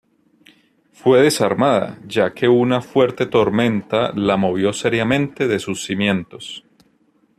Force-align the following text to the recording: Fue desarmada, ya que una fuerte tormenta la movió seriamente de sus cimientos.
Fue 0.93 1.21
desarmada, 1.21 1.99
ya 2.07 2.33
que 2.33 2.47
una 2.49 2.81
fuerte 2.81 3.27
tormenta 3.27 4.11
la 4.15 4.35
movió 4.35 4.73
seriamente 4.73 5.47
de 5.47 5.59
sus 5.59 5.85
cimientos. 5.85 6.65